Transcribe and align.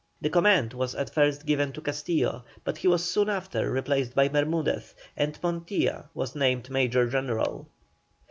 The 0.19 0.31
command 0.31 0.73
was 0.73 0.95
at 0.95 1.13
first 1.13 1.45
given 1.45 1.73
to 1.73 1.81
Castillo, 1.81 2.43
but 2.63 2.79
he 2.79 2.87
was 2.87 3.07
soon 3.07 3.29
after 3.29 3.69
replaced 3.71 4.15
by 4.15 4.29
Bermudez, 4.29 4.95
and 5.15 5.39
Montilla 5.43 6.05
was 6.15 6.33
named 6.35 6.71
Major 6.71 7.07
General. 7.07 7.67